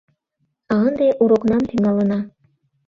А 0.73 0.75
ынде 0.87 1.07
урокнам 1.23 1.61
тӱҥалына. 1.69 2.19